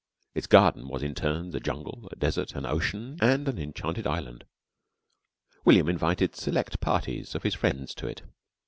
[0.33, 4.45] Its garden was in turns a jungle, a desert, an ocean, and an enchanted island.
[5.63, 8.23] William invited select parties of his friends to it.